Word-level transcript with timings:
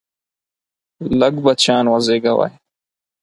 لږ 1.19 1.33
بچیان 1.45 1.85
وزیږوئ! 1.91 2.49